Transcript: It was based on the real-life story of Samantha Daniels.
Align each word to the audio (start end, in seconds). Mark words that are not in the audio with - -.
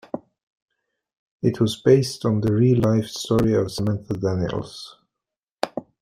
It 1.43 1.61
was 1.61 1.79
based 1.79 2.25
on 2.25 2.41
the 2.41 2.51
real-life 2.51 3.05
story 3.05 3.53
of 3.53 3.71
Samantha 3.71 4.15
Daniels. 4.15 4.95